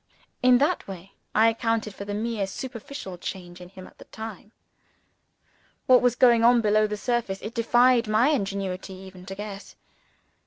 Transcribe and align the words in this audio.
In 0.41 0.57
that 0.57 0.87
way 0.87 1.13
I 1.35 1.47
accounted 1.49 1.93
for 1.93 2.05
the 2.05 2.15
mere 2.15 2.47
superficial 2.47 3.19
change 3.19 3.61
in 3.61 3.69
him, 3.69 3.85
at 3.85 3.99
the 3.99 4.05
time. 4.05 4.51
What 5.85 6.01
was 6.01 6.13
actually 6.15 6.21
going 6.21 6.43
on 6.43 6.59
below 6.59 6.87
the 6.87 6.97
surface 6.97 7.39
it 7.39 7.53
defied 7.53 8.07
my 8.07 8.29
ingenuity 8.29 8.93
even 8.93 9.27
to 9.27 9.35
guess. 9.35 9.75